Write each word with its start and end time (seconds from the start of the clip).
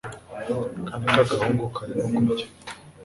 akana 0.95 1.09
k'agahungu 1.15 1.65
karimo 1.75 2.19
kurya 2.25 2.47